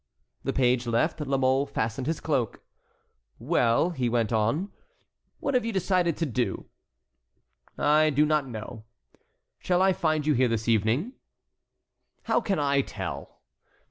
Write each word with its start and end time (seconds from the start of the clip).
The 0.43 0.51
page 0.51 0.87
left. 0.87 1.21
La 1.21 1.37
Mole 1.37 1.67
fastened 1.67 2.07
his 2.07 2.19
cloak. 2.19 2.63
"Well," 3.37 3.91
he 3.91 4.09
went 4.09 4.33
on, 4.33 4.71
"what 5.39 5.53
have 5.53 5.63
you 5.63 5.71
decided 5.71 6.17
to 6.17 6.25
do?" 6.25 6.65
"I 7.77 8.09
do 8.09 8.25
not 8.25 8.47
know." 8.47 8.85
"Shall 9.59 9.83
I 9.83 9.93
find 9.93 10.25
you 10.25 10.33
here 10.33 10.47
this 10.47 10.67
evening?" 10.67 11.13
"How 12.23 12.41
can 12.41 12.57
I 12.57 12.81
tell?" 12.81 13.41